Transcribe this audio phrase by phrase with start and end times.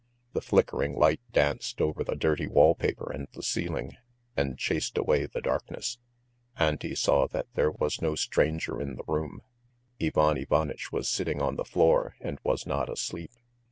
[0.33, 3.97] The flickering light danced over the dirty wall paper and the ceiling,
[4.35, 5.99] and chased away the darkness.
[6.57, 9.43] Auntie saw that there was no stranger in the room.
[10.01, 13.29] Ivan Ivanitch was sitting on the floor and was not asleep.